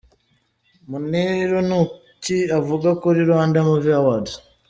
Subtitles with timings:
[0.89, 1.79] Muniru ni
[2.23, 4.31] ki avuga kuri Rwanda Movie Awards?.